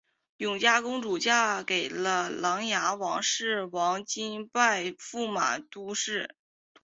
[0.37, 6.27] 永嘉公主嫁给了琅琊王氏王铨拜驸马都尉。